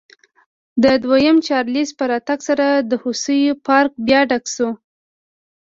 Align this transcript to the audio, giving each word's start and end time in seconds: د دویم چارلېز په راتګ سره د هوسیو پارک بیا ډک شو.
د 0.83 0.85
دویم 1.03 1.37
چارلېز 1.47 1.89
په 1.97 2.03
راتګ 2.11 2.39
سره 2.49 2.65
د 2.89 2.91
هوسیو 3.03 3.59
پارک 3.65 3.91
بیا 4.07 4.21
ډک 4.29 4.45
شو. 4.55 4.69